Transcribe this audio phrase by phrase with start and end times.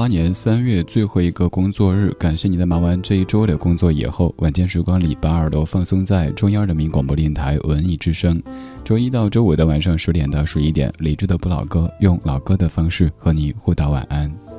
[0.00, 8.42] 八年三月最后一个工作日，感谢你在忙完这一周的工作以后，晚间时光里把耳朵放松在中央人民广播电台文艺之声。
[8.82, 14.49] 周一到周五的晚上十点到十一点，理智的不老歌，用老歌的方式和你互道晚安。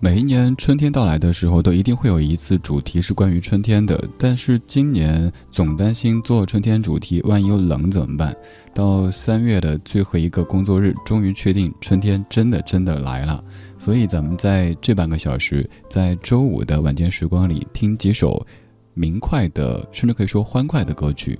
[0.00, 4.08] 每一年春天到来的时候，都一定会有一次主题是关于春天的。
[4.16, 8.32] 但是今年总担心做春天主题，万一又冷怎么办？
[8.72, 13.42] 到三月的最后一个工作日，终于确定春天真的真的来了。
[13.76, 18.46] 所以咱们在这半个小时，在周五的晚间时光里，听几首
[18.94, 21.36] 明快的，甚至可以说欢快的歌曲。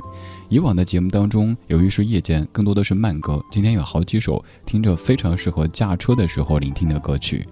[0.48, 3.40] 以往的节目当中，由于是夜间，更多的是慢歌。
[3.52, 7.46] 今天有好几首听着非常适合驾车的时候聆听的歌曲。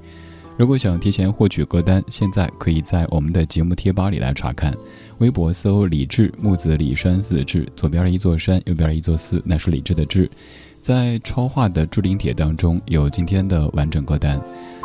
[0.58, 4.74] 如果想提前获取歌单，现在可以在我们的节目贴吧里来查看。
[5.18, 10.30] 微博搜“李志木子李山寺志”，左边一座山，右边一座寺，那是李志的志。
[10.80, 14.40] 在超话的置顶帖当中有今天的完整歌单。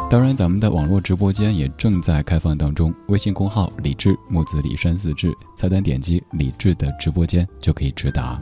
[0.09, 2.93] 当然，咱们的网络直播间也正在开放当中。
[3.07, 8.41] 微信公号“李志木子李山寺志”，菜单点击“李志的直播间”就可以直达。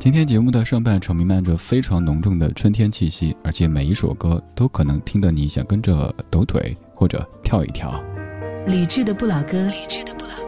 [0.00, 8.02] 今天节目的上半场弥漫着非常浓重的春天气息，而且每一首歌都可能听得你想跟着抖腿或者跳一跳。
[8.66, 9.70] 理智的不老歌，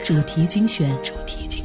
[0.03, 0.99] 主题精选。
[1.27, 1.63] 今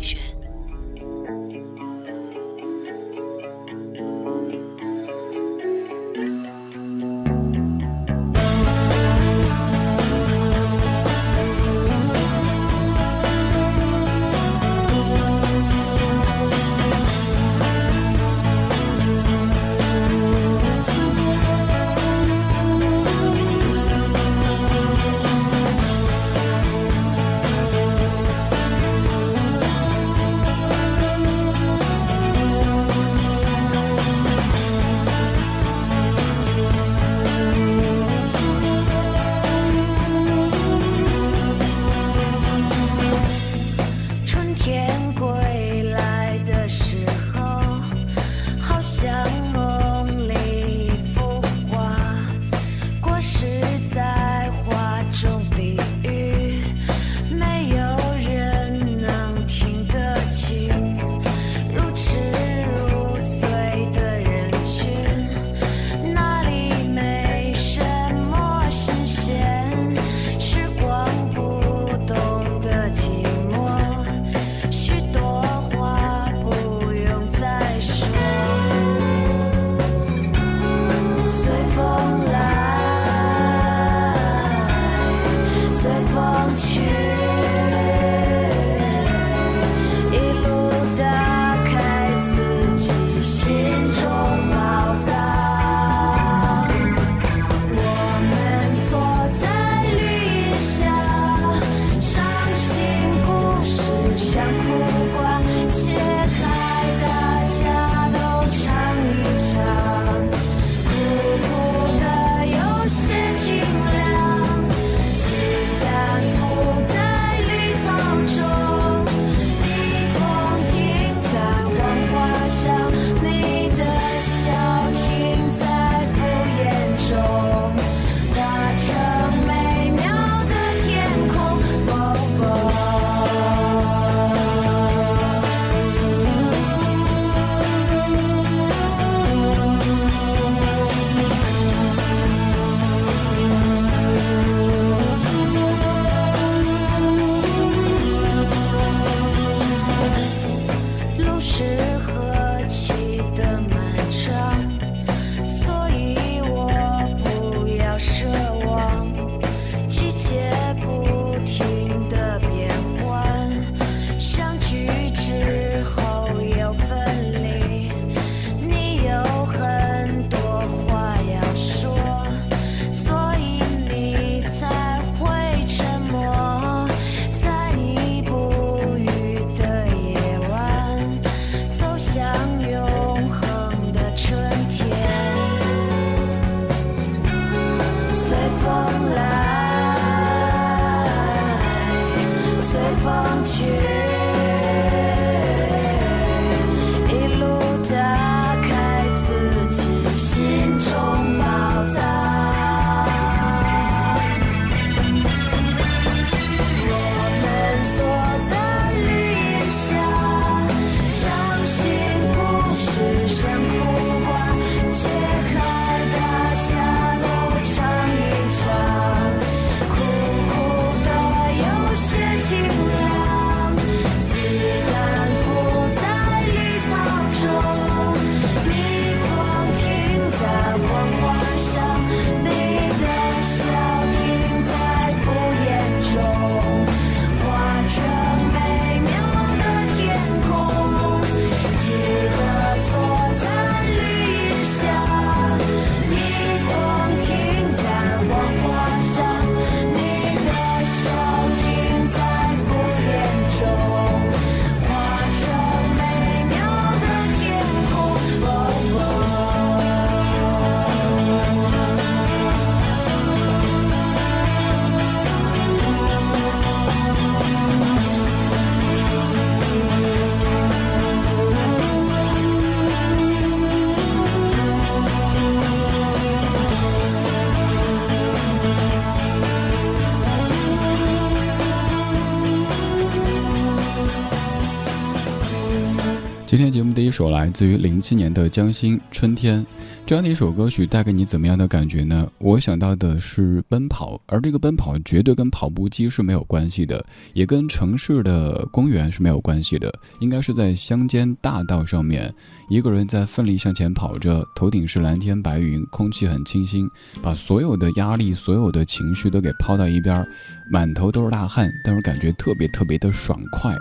[287.18, 289.62] 首来自于零七年的江心《春天》，
[290.07, 292.31] 这样的一首歌曲带给你怎么样的感觉呢？
[292.38, 302.33] 我想到的是奔跑，而这个奔跑绝对跟跑步机是没有关系的，也跟城市的公园是没有关系的，应该是在乡间大道上面，
[302.69, 306.89] 一个人在奋力向前跑着，头顶是蓝天白云，空气很清新，
[307.21, 310.25] 把所有的压力、所有的情绪都给抛到一边，
[310.71, 313.75] 满头都是大汗，但是感觉特别特别的爽快。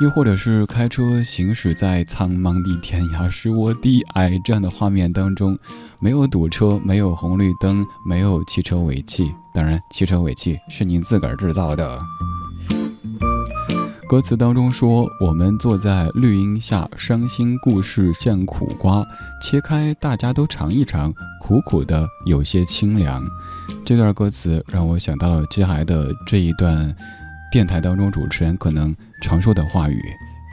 [0.00, 5.51] 又或者是开车行驶在苍茫的天涯是我的爱这样的画面当中，
[6.00, 9.34] 没有堵车，没有红绿灯，没有汽车尾气。
[9.54, 11.98] 当然，汽车尾气是您自个儿制造的。
[14.08, 19.02] 歌词当中说：“我们坐在绿荫下，伤心故事像苦瓜，
[19.40, 23.24] 切开大家都尝一尝，苦苦的有些清凉。”
[23.86, 26.94] 这段歌词让我想到了接下来的这一段。
[27.50, 30.02] 电台当中主持人可能常说的话语，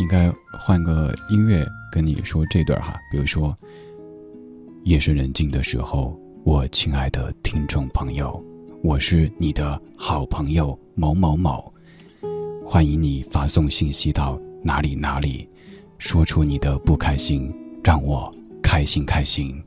[0.02, 2.94] 应该换个音乐跟你说这段哈。
[3.10, 3.56] 比如说，
[4.90, 8.44] 夜深人静的时候，我亲爱的听众朋友，
[8.82, 11.72] 我是你的好朋友某某某，
[12.66, 15.48] 欢迎你发送信息到哪里哪里，
[16.00, 17.54] 说出你的不开心，
[17.84, 18.34] 让我
[18.64, 19.64] 开心开心。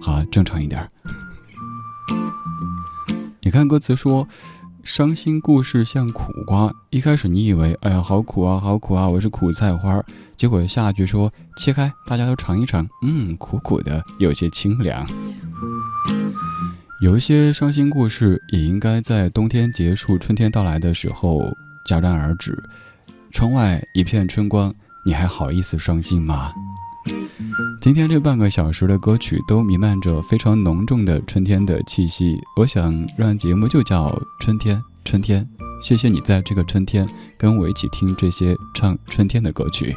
[0.00, 0.84] 好，正常一点。
[3.40, 4.26] 你看歌词说。
[4.86, 10.00] 伤心故事像苦瓜，一开始你以为，哎呀，好苦啊，好苦啊，我是苦菜花。
[10.36, 15.04] 结果下句说，切开，大家都尝一尝，嗯，苦苦的，有些清凉。
[17.02, 21.52] 有一些伤心故事，也应该在冬天结束、春天到来的时候
[21.88, 22.56] 戛然而止。
[23.32, 24.72] 窗外一片春光，
[25.04, 26.52] 你还好意思伤心吗？
[27.80, 35.48] 今天这半个小时的歌曲都弥漫着非常浓重的春天的气息，我想让节目就叫春天，春天。
[35.80, 37.06] 谢谢你在这个春天
[37.38, 39.94] 跟我一起听这些唱春天的歌曲。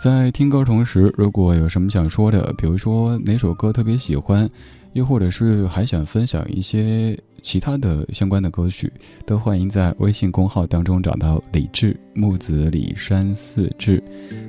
[0.00, 4.48] 在听歌同时，如果有什么想说的，比如说哪首歌特别喜欢，
[4.94, 7.14] 又或者是还想分享一些。
[7.42, 8.90] 其他的相关的歌曲
[9.26, 14.02] 都欢迎在微信公号当中找到李志木子李山寺志，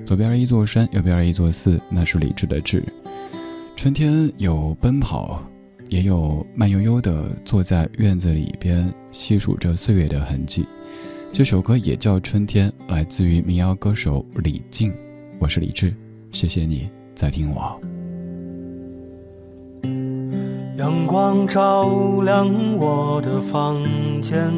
[0.06, 2.82] 左边一座山，右边一座寺，那是李志的志。
[3.76, 5.44] 春天有奔跑，
[5.90, 10.66] 也有慢悠悠的坐在院子里边细数着岁月的痕迹。
[11.34, 14.94] 这首歌也叫《春天》，来自于民谣歌手李静。
[15.38, 15.94] 我是李志，
[16.32, 17.95] 谢谢你在听我。
[20.78, 23.82] 阳光照亮我的房
[24.22, 24.52] 间，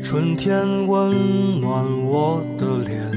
[0.00, 3.10] 春天温暖我的脸，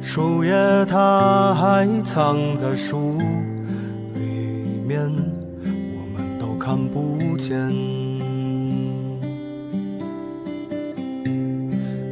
[0.00, 0.52] 树叶
[0.86, 3.18] 它还藏在树
[4.14, 8.03] 里面，我们都看不见。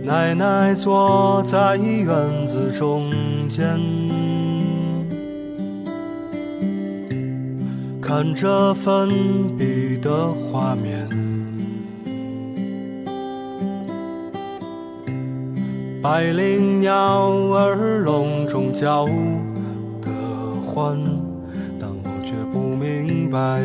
[0.04, 3.08] 奶奶坐在院子中
[3.48, 3.78] 间，
[8.00, 9.08] 看着粉
[9.56, 11.08] 笔的画面，
[16.02, 19.06] 百灵鸟儿笼中叫
[20.00, 20.10] 的
[20.66, 20.98] 欢，
[21.78, 23.62] 但我却不明白。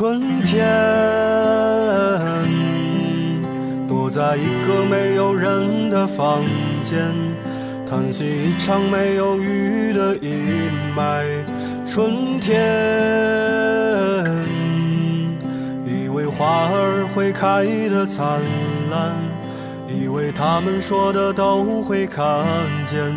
[0.00, 0.66] 春天，
[3.86, 6.42] 躲在一个没有人的房
[6.80, 7.14] 间，
[7.86, 11.44] 叹息一场没有雨的阴霾。
[11.86, 12.56] 春天，
[15.84, 18.40] 以为花儿会开得灿
[18.90, 19.14] 烂，
[19.86, 22.24] 以为他们说的都会看
[22.86, 23.14] 见，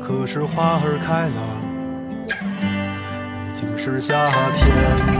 [0.00, 1.42] 可是花儿开了，
[3.50, 5.15] 已经是夏天。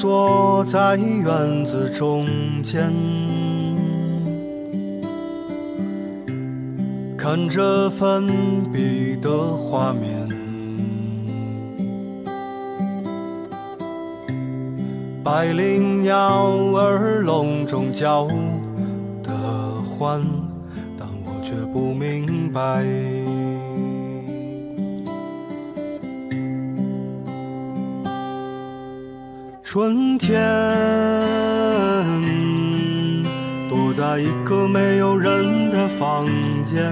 [0.00, 2.24] 坐在院子中
[2.62, 2.90] 间，
[7.18, 8.26] 看着粉
[8.72, 10.26] 笔的画面，
[15.22, 18.26] 百灵鸟儿笼中叫
[19.22, 19.30] 的
[19.84, 20.22] 欢，
[20.96, 23.19] 但我却不明白。
[29.72, 30.36] 春天，
[33.68, 36.26] 躲在一个没有人的房
[36.64, 36.82] 间，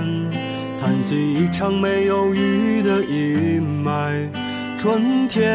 [0.81, 4.29] 叹息一场没有雨的阴霾。
[4.77, 5.51] 春天，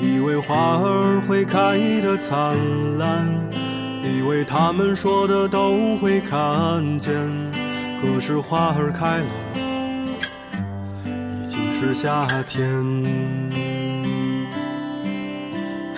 [0.00, 2.56] 以为花儿会开得灿
[2.98, 3.26] 烂，
[4.04, 7.12] 以为他们说的都会看见，
[8.00, 9.26] 可是花儿开了，
[11.04, 13.47] 已经是夏天。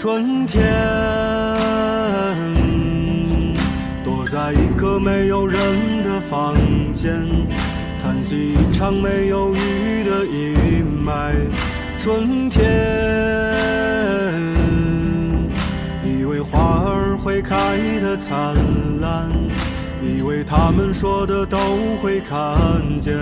[0.01, 0.65] 春天，
[4.03, 5.61] 躲在一个没有人
[6.03, 6.57] 的房
[6.95, 7.13] 间，
[8.03, 11.35] 叹息一场没有雨的阴霾。
[11.99, 12.65] 春天，
[16.03, 18.57] 以为花儿会开得灿
[19.03, 19.31] 烂，
[20.03, 21.59] 以为他们说的都
[22.01, 22.41] 会看
[22.99, 23.15] 见，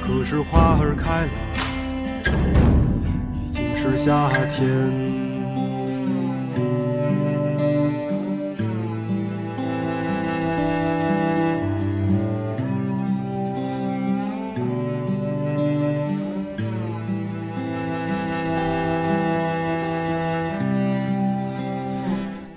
[0.00, 1.30] 可是花儿开了，
[3.44, 5.29] 已经是夏天。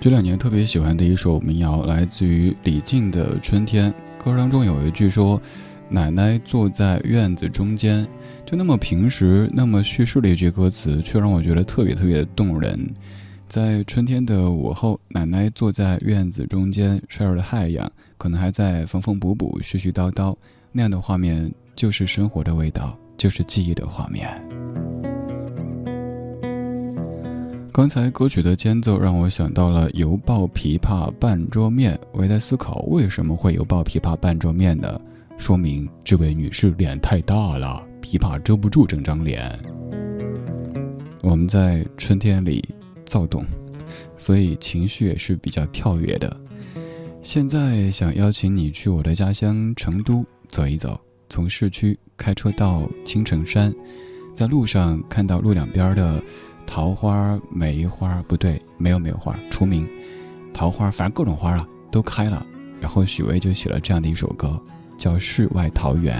[0.04, 3.90] 这两年特别喜欢的一首民谣，来自于李静的《春天》。
[4.22, 5.40] 歌当中有一句说
[5.88, 8.06] ：“奶奶坐在院子中间”，
[8.44, 12.86] 就那么平时、那么叙述的一句歌词，却让我觉得特别特别的动人。
[13.48, 20.36] 在春天的午后，奶奶坐在院子中间，晒着太阳，可能还在缝缝补补、絮絮叨叨，
[20.70, 24.28] 那样的画面就是生活的味道，就是记忆的画面。
[27.74, 35.00] 刚才歌曲的间奏让我想到了油爆琵琶半桌面，我也在思考为什么会油爆琵琶半桌面呢？
[35.38, 39.58] 说明这位女士脸太大了，琵琶遮不住整张脸。
[41.20, 42.64] 我们在春天里
[43.04, 43.44] 躁动，
[44.16, 46.40] 所以情绪也是比较跳跃的。
[47.22, 50.96] 现在想邀请你去我的家乡成都走一走，
[51.28, 53.74] 从市区开车到青城山，
[54.32, 56.22] 在路上看到路两边的。
[56.66, 59.88] 桃花、梅花不对，没有梅花出名。
[60.52, 62.44] 桃花，反正各种花啊都开了。
[62.80, 64.60] 然后许巍就写了这样的一首歌，
[64.98, 66.16] 叫《世外桃源》。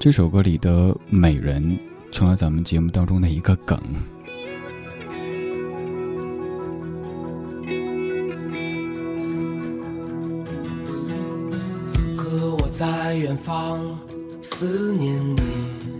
[0.00, 1.78] 这首歌里的美人
[2.10, 3.78] 成了咱们节目当中的一个梗。
[11.86, 13.98] 此刻我在远方，
[14.42, 15.99] 思念你。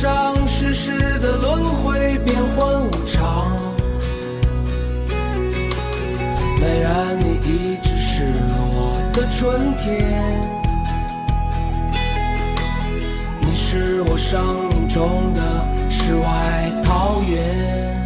[0.00, 3.50] 上世事的轮回，变幻无常。
[6.60, 8.22] 美人，你一直是
[8.76, 10.40] 我的春天，
[13.40, 15.42] 你是我生命中的
[15.90, 17.97] 世外桃源。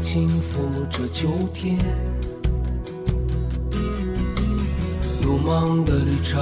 [0.00, 1.78] 轻抚着秋天
[5.22, 6.40] 如梦的旅程，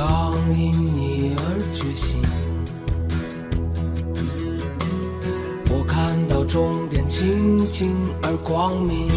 [0.56, 1.40] 因你而
[1.72, 2.20] 觉醒。
[5.68, 7.90] 我看到终点，清净
[8.22, 9.08] 而光明。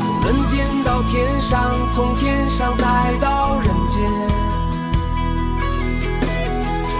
[0.00, 4.02] 从人间到天上，从天上再到人间，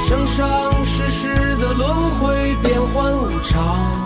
[0.06, 4.05] 生生世世的轮回，变幻无常。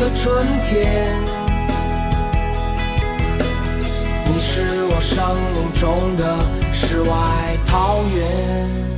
[0.00, 1.14] 的春天。
[4.24, 6.38] 你是我生命中的
[6.72, 8.89] 世外桃源。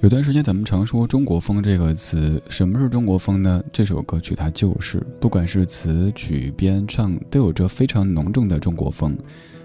[0.00, 3.60] 有段时间，咱们常说“中国风”这个词，什么是中国风呢？
[3.72, 9.18] 这首歌曲它就是，不管是词曲编唱，都有着非常浓重的中国风。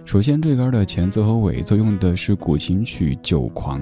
[0.06, 3.82] 首先，这歌的前奏和尾奏用的是古琴曲《酒狂》，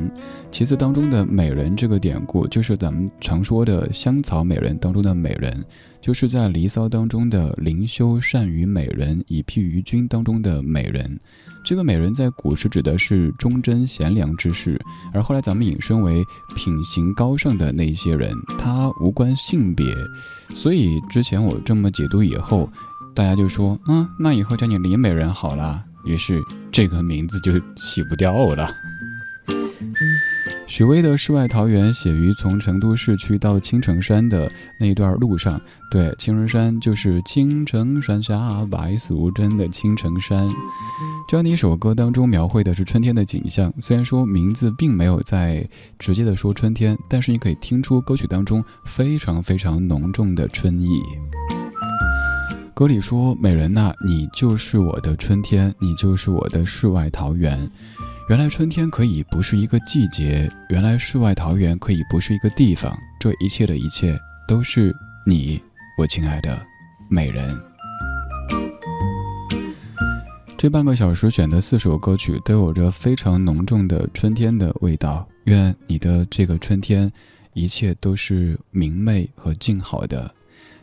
[0.50, 5.66] 其次，当中的“美人”这个典故，就是咱们常说的香草美人当中的美人，
[6.00, 11.20] 就是在《离骚》当中的“灵修善于美人，以辟于君”当中的美人。
[11.66, 14.80] 这个美人在古时指的是忠贞贤良之士，
[15.14, 16.24] 而后来咱们引申为
[16.56, 19.86] 品行高尚的那一些人，他无关性别。
[20.54, 22.70] 所以之前我这么解读以后，
[23.14, 28.68] 大家就说：“嗯，那以后叫你李美人好了。”于是，这个名字就洗不掉了。
[30.68, 35.60] 许巍的《世外桃源》写于从成都市区到青城山的那一段路上。
[35.90, 40.50] 对，青城山就是青城山下白素贞的青城山。
[41.28, 43.74] 这样的一首歌当中描绘的是春天的景象。
[43.82, 45.68] 虽然说名字并没有在
[46.00, 51.02] 直接的说春天，但是你可以听出歌曲当中非常非常浓重的春意。
[52.82, 57.70] 歌里说：“美人呐，你就是我的春天，你就是我的世外桃源。
[58.28, 62.92] 原来春天可以不是一个季节，原来世外桃源可以不是一个地方。
[63.20, 64.92] 这一切的一切，都是
[65.28, 65.62] 你，
[65.96, 66.60] 我亲爱的
[67.08, 67.56] 美人。”
[70.58, 75.30] 这半个小时选的四首歌曲都有着非常浓重的春天的味道。
[75.44, 77.12] 愿你的这个春天，
[77.54, 80.34] 一切都是明媚和静好的。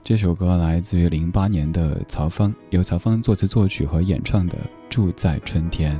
[0.04, 4.56] 这首歌来自于零八年的曹芳，由曹芳作词作曲和演唱的
[4.88, 5.94] 《住在春天》。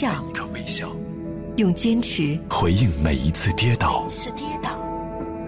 [0.00, 0.88] 笑，一个微笑，
[1.56, 2.38] 用坚持。
[2.48, 4.70] 回应每一次跌倒，次跌倒，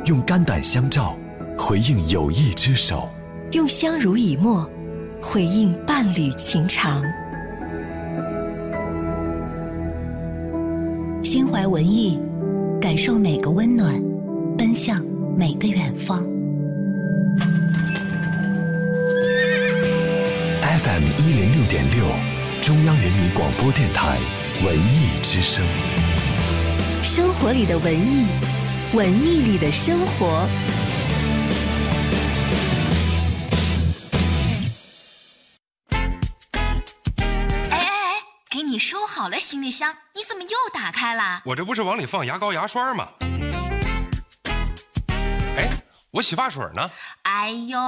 [0.04, 1.16] 用肝胆相照。
[1.58, 3.08] 回应友谊之手，
[3.52, 4.70] 用相濡以沫。
[5.22, 7.02] 回应伴侣情长。
[11.22, 12.18] 心怀文艺，
[12.78, 13.98] 感受每个温暖，
[14.58, 15.02] 奔向
[15.34, 16.22] 每个远方。
[20.60, 22.04] FM 一零六点六，
[22.60, 24.18] 中央人民广播电台
[24.64, 25.64] 文艺之声。
[27.02, 28.28] 生活里的文艺，
[28.94, 30.48] 文艺里的生活。
[35.90, 35.98] 哎
[37.70, 38.14] 哎哎，
[38.48, 41.42] 给你收好了行李箱，你怎么又打开了？
[41.44, 43.08] 我这不是往里放牙膏、牙刷吗？
[46.12, 46.90] 哎，我洗发水呢？
[47.22, 47.78] 哎呦，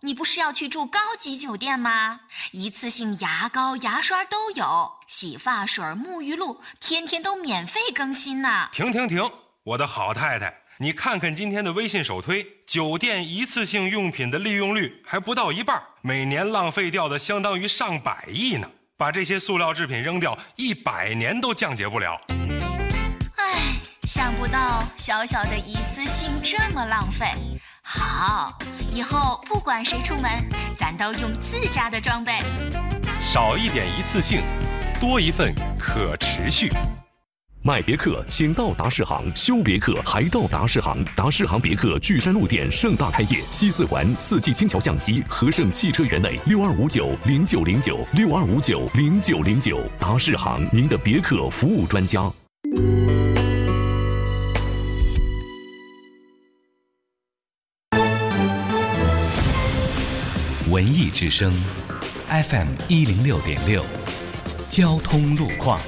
[0.00, 2.20] 你不是要去住高级酒店吗？
[2.52, 8.68] 一次性牙膏、牙刷都有，洗发水、沐浴露天天都免费更新呢。
[8.70, 9.28] 停停停！
[9.64, 18.70] 我的好太太，你看看今天的微信首推，酒店一次性用品的利用率还不到一半，每年浪费掉的相当于上百亿呢。
[18.96, 22.18] 把这些塑料制品扔掉，一百年都降解不了。
[24.06, 27.26] 想不到小小的一次性这么浪费。
[27.82, 28.56] 好，
[28.88, 30.30] 以后不管谁出门，
[30.78, 32.38] 咱都用自家的装备。
[33.20, 34.42] 少一点一次性，
[35.00, 36.70] 多一份可持续。
[37.64, 41.04] 买别克，请到达世行；修别克，还到达世行。
[41.16, 49.82] 达世行别克巨山路店盛大开业，西四环四季青桥向西，和盛汽车园内六二五九零九零九六二五九零九零九。
[49.98, 52.30] 达世行，您的别克服务专家。
[60.68, 61.52] 文艺之声
[62.26, 63.84] ，FM 一零六点六，
[64.68, 65.78] 交通路况。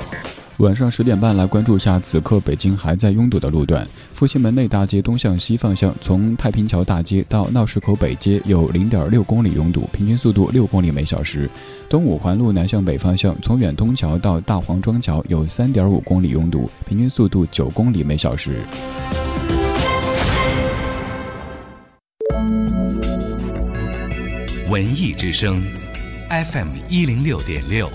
[0.58, 3.84] 晚上十点半来关注一下，此刻北京还在拥堵的路段。
[4.12, 11.50] 复兴门内大街东向西方向，从太平桥大街到闹市口北街有零点六公里拥堵，平均速度六公里每小时。
[11.88, 18.60] 东五环路南向北方向，从远通桥到大黄庄桥有三点五公里拥堵，平均速度九公里每小时。
[24.78, 25.60] 文艺之声
[26.30, 27.90] ，FM 一零六点六，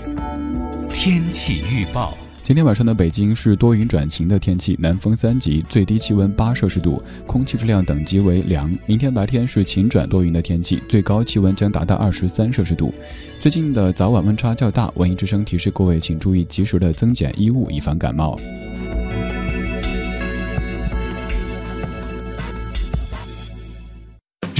[0.90, 2.14] 天气预报。
[2.42, 8.70] 今天晚上的北京是多云转晴的天气，南风三级，最低气温八摄氏度，空气质量等级为良。
[8.84, 12.92] 明天白天是晴转多云的天气，最高气温将达到二十三摄氏度。
[13.40, 18.38] 最近的早晚温差较大，文艺之声提示各位请注意及时的增减衣物，以防感冒。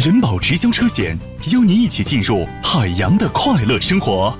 [0.05, 1.17] 人保直销车险
[1.55, 4.37] 邀您一起进入海洋的快乐生活。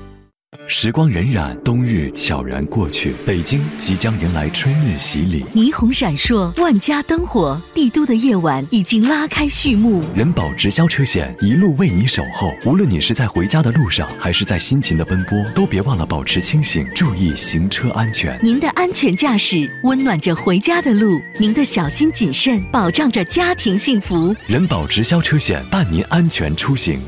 [0.67, 5.43] 时光荏苒，冬日悄然过去，北京即将迎来春日洗礼。
[5.55, 10.03] 霓虹闪烁，万家灯火，帝都的夜晚已经拉开序幕。
[10.15, 18.39] 人保直销车险一路为你守候，无论你是在回家的路上，还是在辛勤的奔波，都别忘了保持清醒，注意行车安全。
[18.41, 24.35] 您的安全驾驶温暖着回家的路，您的小心谨慎保障着家庭幸福。
[24.47, 26.99] 人保直销车险伴您安全出行。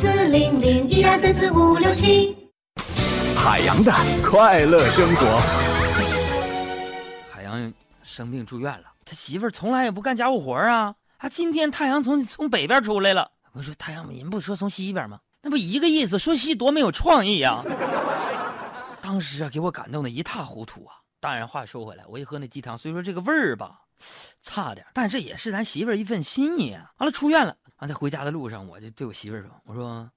[0.00, 2.37] 四零零一二三四五六七。
[3.40, 5.38] 海洋的快乐生活。
[7.30, 7.72] 海洋
[8.02, 10.94] 生病住院了，他媳妇儿从来也不干家务活啊。
[11.18, 13.30] 啊，今天太阳从从北边出来了。
[13.52, 15.20] 我说太阳，您不说从西边吗？
[15.40, 17.64] 那不一个意思，说西多没有创意呀、啊。
[19.00, 20.96] 当时啊，给我感动的一塌糊涂啊。
[21.20, 23.82] 当然话说回来，我一喝那鸡汤，虽说这个味儿吧
[24.42, 26.90] 差点，但是也是咱媳妇儿一份心意啊。
[26.98, 30.10] 完了出院了，完在回家的路上，我就对我媳妇儿说：“我说，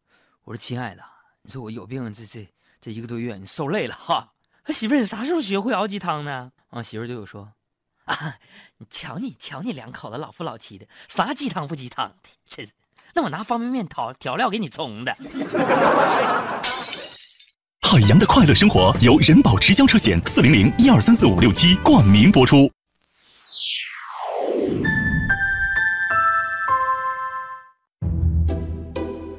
[0.43, 1.03] 我说亲爱的，
[1.43, 4.31] 你说我有病这这。”这一个多月你受累了哈，
[4.65, 6.51] 他媳妇儿你啥时候学会熬鸡汤呢？
[6.71, 7.47] 啊，媳妇儿就有说，
[8.05, 8.37] 啊，
[8.79, 12.71] 你瞧你瞧你两口子老夫老妻的，啥鸡汤不鸡汤的，这是，
[13.13, 15.15] 那我拿方便面调调料给你冲的。
[17.83, 22.71] 海洋的快乐生活由人保直销车险四零零一二三四五六七冠名播出。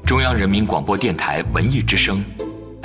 [0.07, 2.25] 中央人民广播电台文艺之声。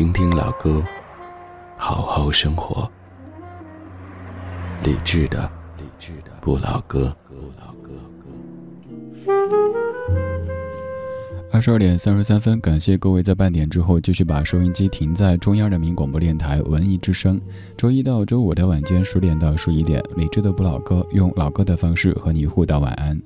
[0.00, 0.82] 听听老歌，
[1.76, 2.90] 好好生活。
[4.82, 5.42] 理智的，
[5.76, 7.14] 理智的不老歌。
[11.52, 17.38] 二十二点三十三分，感谢各位在半点之后继续把收音机停在中央人民广播电台文艺之声。
[17.76, 23.20] 周一到周五的晚间十点到十一点，理智的不老歌，用老歌的方式和你互道晚安。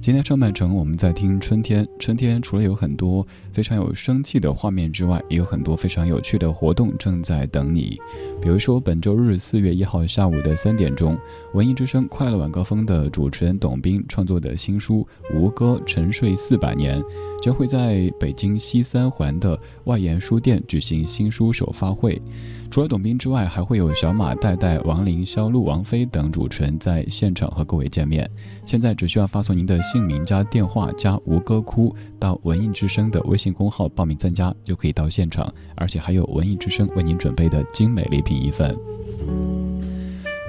[0.00, 7.98] 今天上半程我们在听春天，春天除了有很多非常有生气的画面之外，也有很多非常有趣的活动正在等你。
[8.40, 11.18] 比如说本周日四月一号下午的三点钟，
[11.52, 15.06] 文艺之声快乐晚高峰的主持人董斌创作的新书
[15.36, 17.02] 《吴歌沉睡四百年》，
[17.42, 22.22] 将会在北京西三环的外研书店举行新书首发会。
[22.70, 28.28] 除了董斌之外，还会有小马、代代、王林、肖路、王菲等主持人在现场和各位见面。
[28.64, 38.76] 现在只需要发送您的姓名加电话加吴歌哭到文艺之声的微信公号报名参加，就可以到现场，而且还有文艺之声为您准备的精美礼品一份。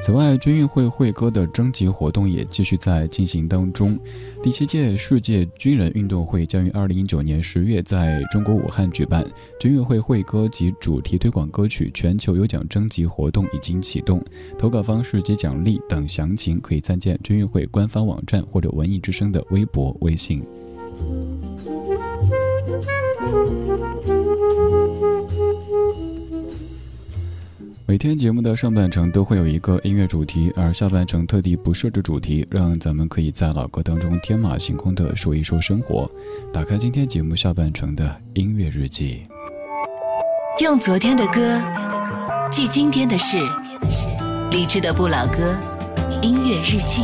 [0.01, 3.99] 此外，军运会会歌的征集活动也继续在进行当中。
[4.41, 9.23] 第七届世界军人运动会将于二零一九年十月在中国武汉举办，
[9.59, 14.23] 军运会会歌及主题推广歌曲全球有奖征集活动已经启动，
[14.57, 20.41] 投稿方式及奖励等详情可以参见军运会官方网站或者文艺之声的微博、微信。
[27.99, 36.09] 天节目的上半程都会有一个音乐主题，而下半程特地不设置主题，让咱们可以在老歌当中天马行空的说一说生活。
[36.53, 39.23] 打开今天节目下半程的音乐日记，
[40.61, 41.61] 用昨天的歌
[42.49, 43.37] 记今天的事，
[44.49, 45.53] 理智的不老歌，
[46.21, 47.03] 音乐日记。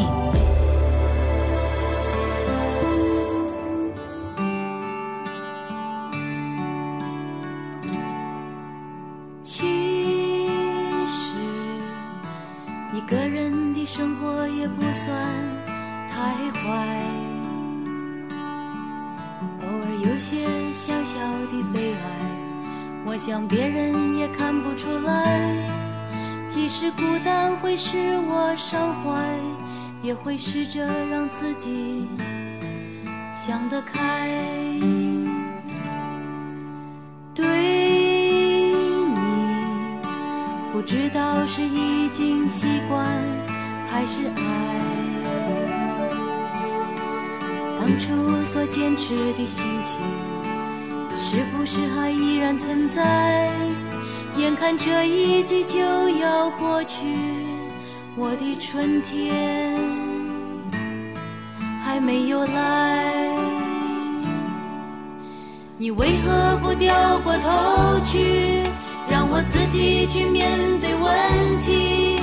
[69.75, 72.15] 己去面对问题？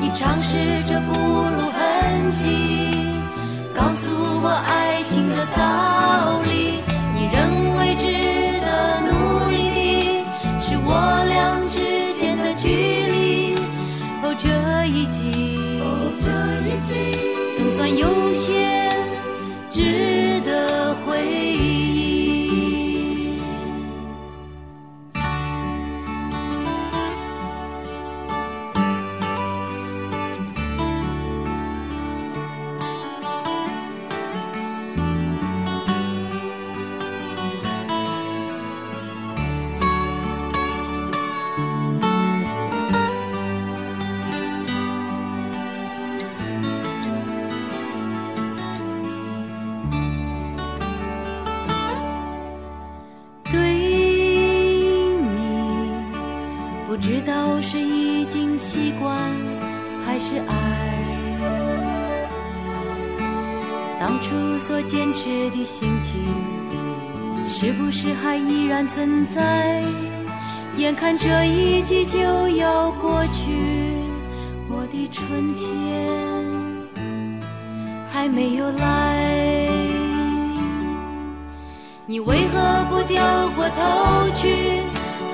[0.00, 2.46] 你尝试着不露痕迹，
[3.74, 4.10] 告诉
[4.42, 6.82] 我爱情的道理。
[7.14, 8.32] 你认为只。
[10.84, 11.78] 我俩之
[12.18, 13.54] 间的距离，
[14.20, 14.48] 哦，这
[14.88, 15.80] 一季，
[17.56, 18.90] 总算有些
[19.70, 19.80] 值
[65.64, 66.24] 心情，
[67.46, 69.82] 是不是还依然存在？
[70.78, 73.52] 眼看这一季就要过去，
[74.70, 76.08] 我的春天
[78.10, 79.68] 还没有来。
[82.06, 83.22] 你为何不掉
[83.54, 84.80] 过头去，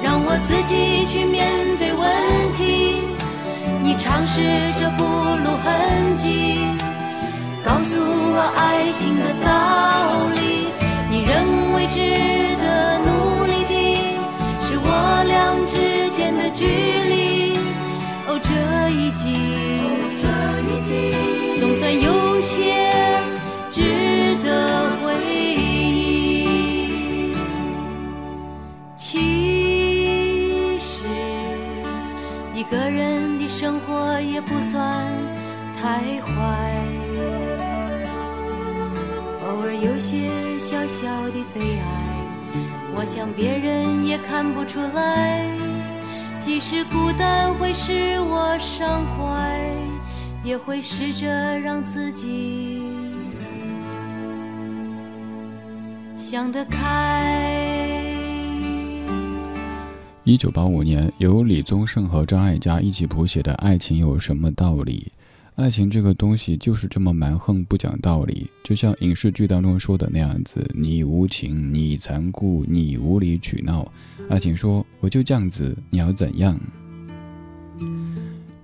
[0.03, 3.01] 让我自己去面对问题？
[3.83, 4.43] 你尝试
[4.77, 6.59] 着不露痕迹，
[7.65, 9.49] 告诉我爱情的道
[10.35, 10.39] 理。
[11.11, 11.97] 你认为值
[12.63, 13.75] 得努力的，
[14.63, 14.87] 是我
[15.27, 17.57] 俩之间的距离。
[18.27, 18.49] 哦，这
[18.91, 19.25] 一季，
[20.21, 20.23] 这
[20.69, 20.89] 一季
[21.59, 22.77] 总算有些
[23.71, 24.47] 值得
[25.03, 25.15] 回
[25.57, 25.57] 忆。
[28.97, 31.07] 其实，
[32.55, 34.83] 一个人的生活也不算
[35.81, 36.88] 太坏，
[39.81, 42.05] 有些小小的悲哀，
[42.97, 45.47] 我想别人也看不出来。
[46.41, 49.71] 即使孤单会使我伤怀，
[50.43, 51.27] 也会试着
[51.61, 52.83] 让自己
[56.17, 58.05] 想得开。
[60.25, 65.13] 一九八五年，由李宗盛和张艾嘉一起谱写的《爱情有什么道理》。
[65.59, 68.49] 爱情这个东西就是这么蛮横，不讲道理。
[68.63, 73.91] 就像影视剧当中说的那样子：“你无情，你残酷，你无理取闹。”
[74.31, 76.57] 爱情说：“我就这样子，你要怎样？”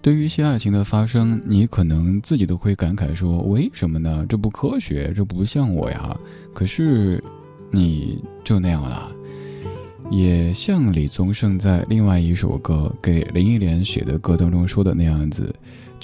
[0.01, 4.25] 对于一些爱情的发生，你可能自己都会感慨说：“为什么呢？
[4.29, 6.17] 这不科学，这不像我呀。”
[6.55, 7.21] 可是，
[7.73, 9.11] 你就那样了。
[10.13, 15.53] 也像李宗盛在另外一首歌给林忆莲写的歌当中说的那样子。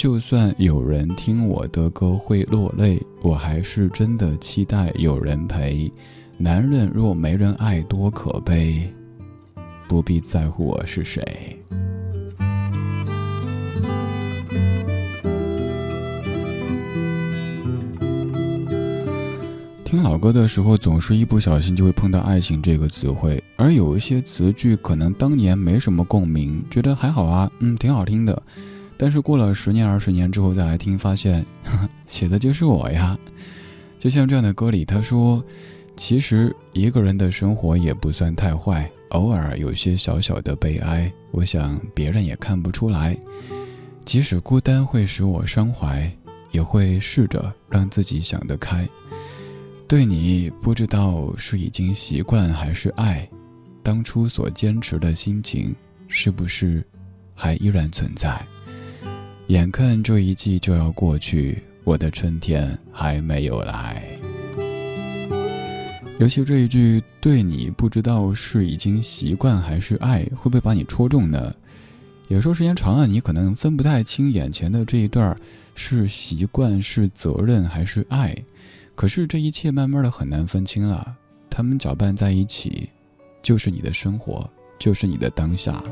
[0.00, 5.92] 就算有人听我的歌会落泪，我还是真的期待有人陪。
[6.38, 8.90] 男人若没人爱，多可悲。
[9.86, 11.22] 不必在乎我是谁。
[19.84, 28.42] 听老歌的时候，总是一不小心就会碰到“爱情”这个词汇，而有一些词句可能当年没什么共鸣，觉得还好啊，嗯，挺好听的。
[29.02, 31.42] 但是过了十年、二十年之后再来听，发现
[32.06, 33.18] 写的就是我呀。
[33.98, 35.42] 就像这样的歌里，他说
[35.96, 43.18] ：“其实一个人的生活也不算太坏，偶尔有些小小的悲哀，我想别人也看不出来。
[44.04, 46.12] 即使孤单会使我伤怀，
[46.50, 48.86] 也会试着让自己想得开。
[49.88, 53.26] 对你不知道是已经习惯还是爱，
[53.82, 55.74] 当初所坚持的心情，
[56.06, 56.86] 是不是
[57.34, 58.38] 还依然存在？”
[59.50, 64.00] 眼看这一季就要过去，我的春天还没有来。
[66.20, 71.52] 尤其这一句“对你不知道是已经习惯还是爱”，会不会把你戳中呢？
[72.28, 75.36] 有时候时间长了，你可能分不太清眼前的这一段儿
[75.74, 78.32] 是习惯、是责任还是爱。
[78.94, 81.16] 可是这一切慢慢的很难分清了，
[81.50, 82.88] 他们搅拌在一起，
[83.42, 84.48] 就是你的生活，
[84.78, 85.82] 就是你的当下。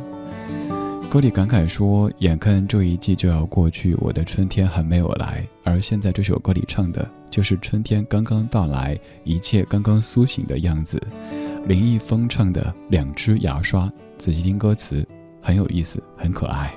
[1.10, 8.94] 歌里感慨说：“眼看这一季就要过去，我的春天还没有来。”而现在这首歌里唱的就是春天刚刚到来，
[9.24, 11.00] 一切刚刚苏醒的样子。
[11.66, 13.86] 林一峰唱的《两只牙刷》，
[14.18, 15.06] 仔细听歌词，
[15.40, 16.74] 很有意思，很可爱。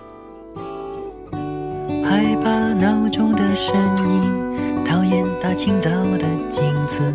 [2.01, 3.75] 害怕闹钟的声
[4.07, 7.13] 音，讨厌大清早的镜子，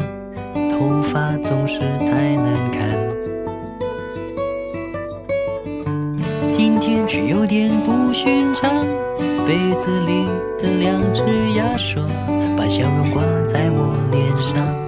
[0.71, 3.06] 头发总是太难看。
[7.17, 8.71] 是有点不寻常，
[9.47, 10.27] 杯子里
[10.59, 11.23] 的两只
[11.55, 12.03] 牙刷
[12.55, 14.86] 把笑容挂在我脸上。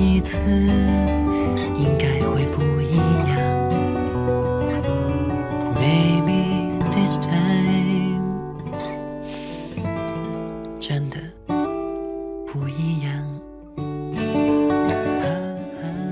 [0.00, 0.38] 一次
[1.76, 3.36] 应该会不一样。
[5.76, 8.18] Maybe this time
[10.80, 11.18] 真的
[12.50, 13.12] 不一样。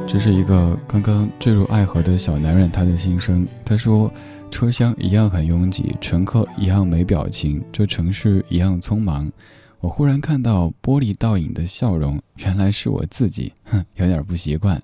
[0.06, 3.48] 这是一个刚刚坠入爱河的小男人他的心声。
[3.64, 4.12] 他说
[4.50, 9.32] 车厢一样很拥挤乘客一样没表情这城市一样匆忙。
[9.80, 14.82] 我忽然看到玻璃倒影的笑容，原来是我自己， 哼，有点不习惯。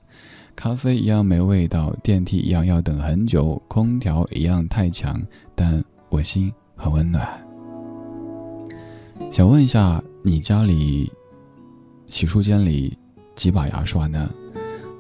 [0.55, 5.21] 咖啡一样没味道，电梯一样要等很久，空调一样太强，
[5.53, 7.29] 但我心很温暖。
[9.33, 11.13] 想问一下，你家里
[12.07, 12.97] 洗漱间里
[13.35, 14.31] 几把牙刷呢？”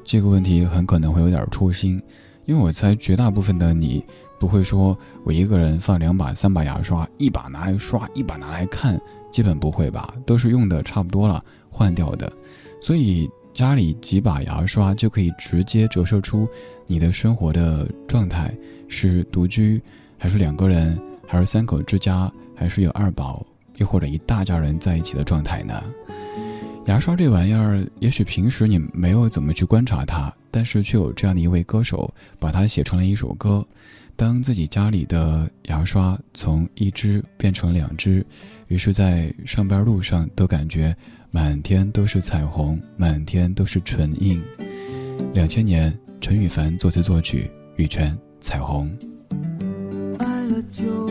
[0.03, 2.03] 这个问题很可能会有点戳心，
[2.47, 4.05] 因为我猜绝大部分的你
[4.40, 9.01] 不会说我一个人放两把、三把牙刷，一把拿来刷，一把拿来看，
[9.35, 10.14] 基本不会吧？
[10.24, 12.32] 都是用的差不多了，换掉的。
[12.80, 16.49] 所以家里几把牙刷就可以直接折射出
[16.87, 18.55] 你的生活的状态：
[18.89, 19.82] 是独居，
[20.16, 23.45] 还是两个人，还是三口之家，还是有二宝，
[23.78, 25.82] 又或者一大家人在一起的状态呢？
[26.87, 32.09] 牙刷这玩意儿，也许平时你没有怎么去观察它，但是却有这样的一位歌手，
[32.39, 33.66] 把它写成了一首歌。
[34.16, 38.24] 当自己家里的牙刷从一支变成两只，
[38.69, 40.97] 于是，在上班路上都感觉
[41.31, 44.43] 满天都是彩虹，满天都是唇印。
[45.33, 48.91] 两千年，陈羽凡作词作曲，羽泉《彩虹》。
[50.19, 51.11] 爱了就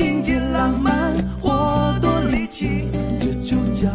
[0.00, 2.88] 情节浪漫或多离奇
[3.20, 3.86] 这主角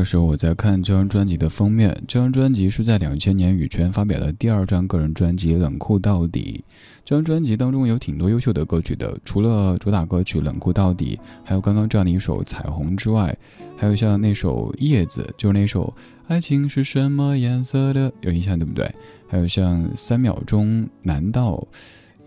[0.00, 1.94] 的时候，我在看这张专辑的封面。
[2.08, 6.64] 这张专辑是在两千年羽泉发表的第二张个人专辑《冷酷到底》。
[7.04, 13.36] 这张专辑当中有挺多优秀的歌曲的，除了主打歌曲《冷酷到底》，还有刚刚这样的一首《彩虹》之外，
[13.76, 15.94] 还有像那首《叶子》，就是那首
[16.28, 18.90] 《爱情是什么颜色的》，有印象对不对？
[19.28, 21.66] 还有像《三秒钟》，难道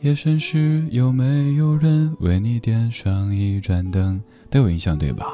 [0.01, 4.21] 夜深时有没有人为你点上一盏灯？
[4.51, 5.25] 都有印象对吧？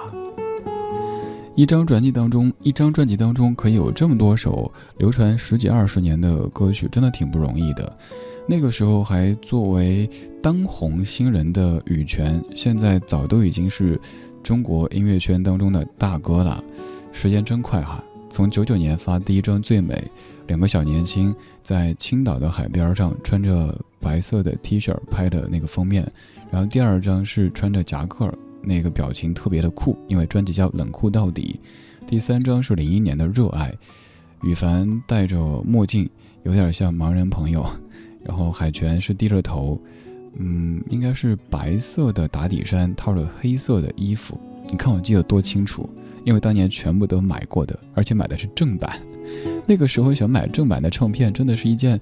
[1.59, 7.93] 一张专辑当中，一张专辑当中可以有这么多首流传十几二十年的歌曲，真的挺不容易的。
[8.47, 10.09] 那个时候还作为
[10.41, 13.99] 当红新人的羽泉，现在早都已经是
[14.41, 16.63] 中国音乐圈当中的大哥了。
[17.11, 18.01] 时间真快哈！
[18.29, 19.95] 从九九年发第一张《最美》，
[20.47, 26.09] 两个小年轻在青岛的海边上穿着白色的 T 恤拍的那个封面，
[26.49, 28.33] 然后第二张是穿着夹克。
[28.61, 31.59] 那个表情特别的酷，因为专辑叫《冷酷到底》。
[32.07, 33.71] 第三张是零一年的《热爱》，
[34.47, 36.09] 羽凡戴着墨镜，
[36.43, 37.65] 有点像盲人朋友。
[38.23, 39.81] 然后海泉是低着头，
[40.35, 44.39] 嗯，应该是白色的打底衫，套着黑色的衣服。
[44.67, 45.89] 你看我记得多清楚，
[46.25, 48.99] 因为当年全部都买过的，而且买的是正版。
[49.65, 51.99] 那个时候想买正版的唱片，真的是一件。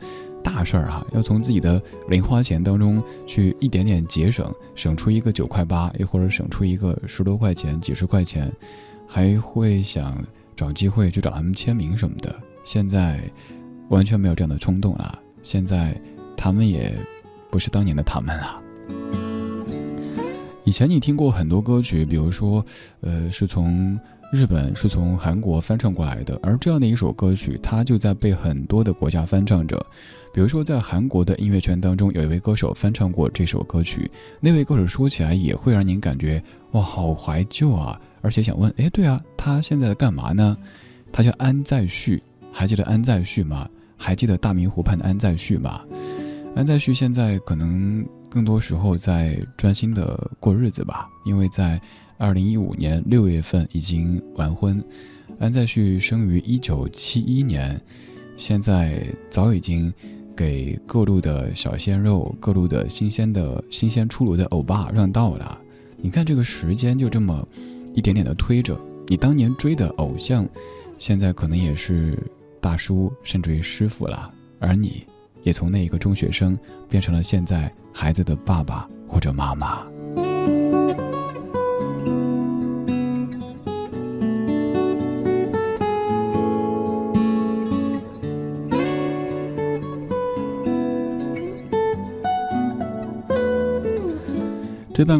[0.47, 8.49] 大事儿哈，要从自己的零花钱当中去一点点节省，省出一个九块八，又或者省出一个十多块钱、几十块钱，
[9.05, 10.17] 还会想
[10.55, 12.33] 找机会去找他们签名什么的。
[12.63, 13.19] 现在
[13.89, 15.19] 完全没有这样的冲动了。
[15.43, 15.99] 现在
[16.37, 16.95] 他们也
[17.51, 18.63] 不是当年的他们了。
[20.63, 22.65] 以前你听过很多歌曲，比如说，
[23.01, 23.99] 呃，是从。
[24.29, 29.77] 日本是从韩国翻唱过来的，而这样的一首歌曲，它就在被很多的国家翻唱着。
[30.33, 34.09] 比如说，在韩国的音乐圈当中，有一位歌手翻唱过这首歌曲。
[34.41, 37.99] 那位歌手说起来也会让您感觉哇，好怀旧啊！
[38.21, 40.57] 而且想问，哎，对啊，他现在在干嘛呢？
[41.11, 42.21] 他叫安在旭，
[42.51, 43.67] 还记得安在旭吗？
[43.95, 45.81] 还记得大明湖畔的安在旭吗？
[46.53, 51.79] 安在旭现在可能更多时候在专心的过日子吧，因为在。
[52.17, 54.83] 二零一五年六月份已经完婚，
[55.39, 57.79] 安在旭生于一九七一年，
[58.35, 59.93] 现在早已经
[60.35, 65.59] 给各路的小鲜肉、各路的新鲜的新鲜出炉的欧巴让道了。
[65.95, 67.47] 你看这个时间就这么
[67.93, 70.47] 一点点的推着，你当年追的偶像，
[70.97, 72.17] 现在可能也是
[72.59, 75.05] 大叔甚至于师傅了，而你
[75.43, 76.57] 也从那一个中学生
[76.89, 79.87] 变成了现在孩子的爸爸或者妈妈。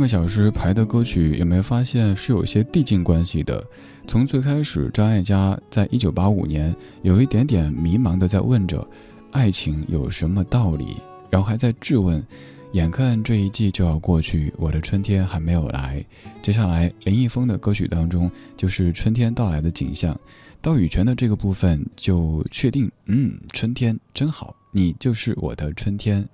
[0.08, 3.64] 小时排的歌曲，有没有发现是有些递进关系的？
[4.08, 8.88] 从最开始，张艾嘉在一九八五年有一点点迷茫的在问着，
[9.32, 10.98] 爱情有什么道理？
[11.30, 12.26] 然后还在质问，
[12.72, 16.04] 眼看这一季就要过去，我的春天还没有来。
[16.42, 20.18] 接下来，林一峰的歌曲当中就是春天到来的景象。
[20.62, 26.28] 到羽泉的这个部分就确定，嗯，春天真好，你就是我的春天。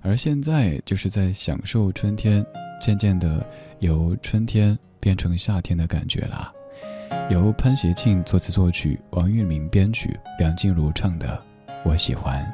[0.00, 2.44] 而现在就是在享受春天。
[2.82, 3.46] 渐渐的，
[3.78, 6.52] 由春天变成夏天的感觉了。
[7.30, 11.40] 由潘协庆作词作曲，王玉明编曲，梁静茹唱的
[11.84, 12.44] 《我喜欢》。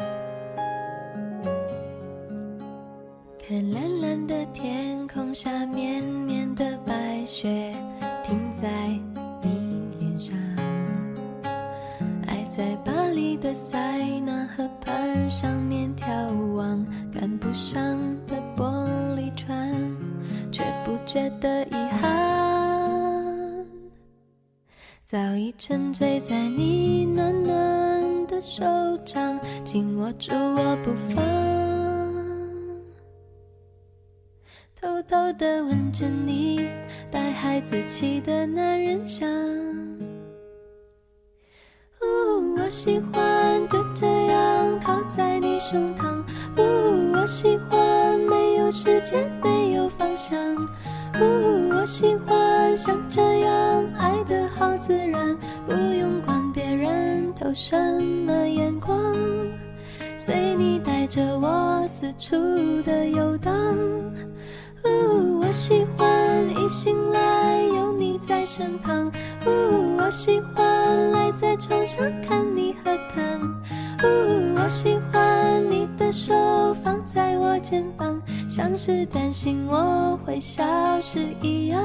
[3.39, 7.75] 看蓝蓝的天空下，绵绵的白雪
[8.23, 8.69] 停在
[9.43, 10.37] 你脸上。
[12.27, 17.81] 爱在巴黎的塞纳河畔上面眺望，赶不上
[18.27, 19.73] 的玻璃船。
[20.59, 23.65] 却不觉得遗憾，
[25.05, 28.65] 早已沉醉在你暖暖的手
[29.05, 31.25] 掌，紧握住我不放，
[34.75, 36.69] 偷偷的闻着你
[37.09, 39.29] 带孩子气的男人香。
[42.03, 46.21] 呜，我喜欢就这样靠在你胸膛。
[46.57, 49.68] 呜，我喜欢没有时间，没
[50.31, 57.77] 我喜欢像这样爱的好自然，不用管别人投什
[58.27, 59.15] 么眼光，
[60.19, 62.37] 随你带着我四处
[62.83, 63.55] 的游荡。
[64.85, 66.07] 呜，我喜欢
[66.51, 69.11] 一醒来有你在身旁。
[69.47, 73.41] 呜，我喜欢赖在床上看你喝汤。
[74.05, 76.35] 呜，我喜欢你的手
[76.83, 80.65] 放在我肩膀，像是担心我会消
[81.01, 81.81] 失一样，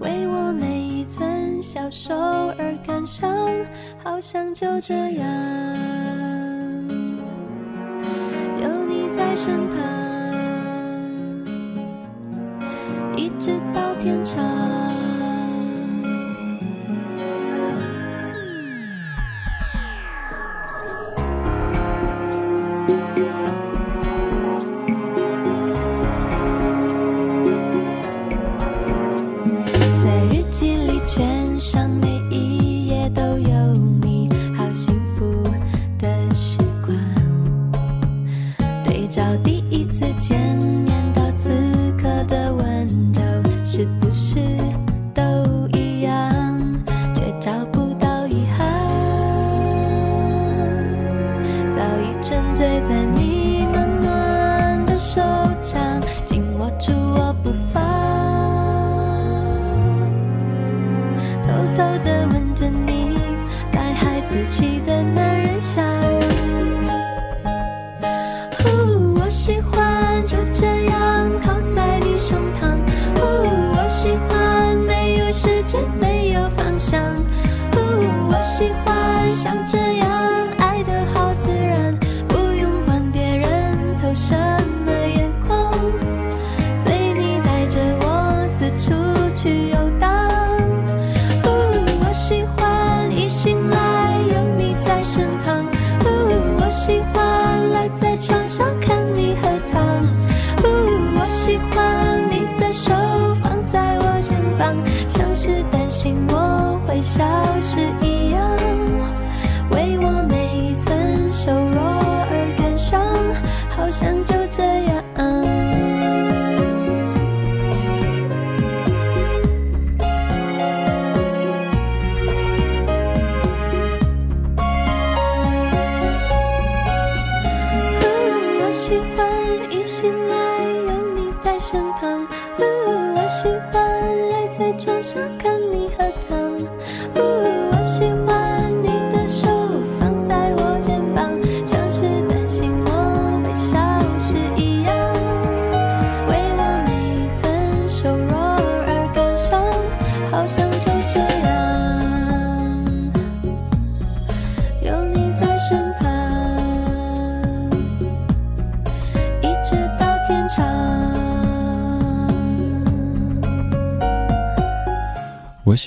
[0.00, 2.14] 为我每一寸消瘦
[2.58, 3.30] 而感伤，
[4.02, 5.26] 好像就这样
[8.60, 9.78] 有你在身旁，
[13.16, 14.67] 一直到天长。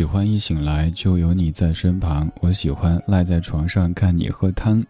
[0.01, 4.83] 喜欢一醒来就有你在身旁，我喜欢赖在床上看你喝汤，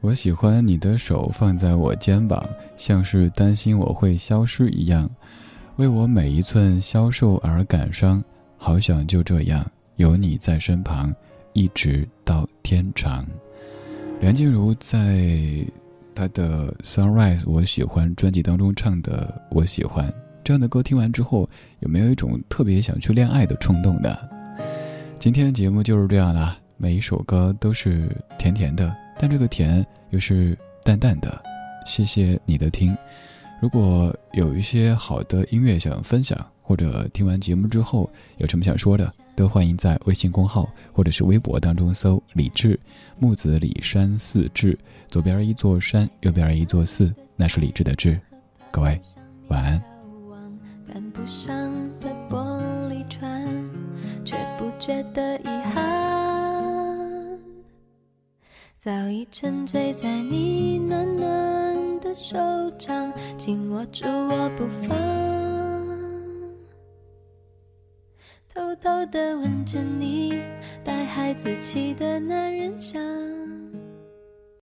[0.00, 2.44] 我喜欢你的手放在我肩膀，
[2.76, 5.08] 像是担心我会消失一样，
[5.76, 8.20] 为我每一寸消瘦而感伤，
[8.56, 11.14] 好想就这样有你在身旁，
[11.52, 13.24] 一直到天长。
[14.20, 15.64] 梁静茹在
[16.16, 20.08] 她的《Sunrise》我喜欢专辑当中唱的《我喜欢》。
[20.42, 21.48] 这样的歌听完之后，
[21.78, 24.16] 有没有一种特别想去恋爱的冲动呢？
[25.18, 28.08] 今天的节目就是这样了，每一首歌都是
[28.38, 31.42] 甜甜的，但这个甜又是淡淡的。
[31.84, 32.96] 谢谢你的听，
[33.60, 42.78] 如果有一些好的音乐想分享，或者听完节目之后有什么想说的，都欢迎在微信公号或者是微博当中搜“李志
[43.18, 44.78] 木子李山寺志”，
[45.10, 48.20] 左边一座山，右边一座寺，那是李志的志。
[48.70, 49.00] 各位
[49.48, 49.82] 晚安。
[54.88, 57.38] 觉得遗憾。
[58.78, 62.38] 早已沉醉在你暖暖的手
[62.78, 64.96] 掌，紧握住我不放，
[68.48, 70.40] 偷偷的吻着你
[70.82, 72.98] 带孩子气的男人香。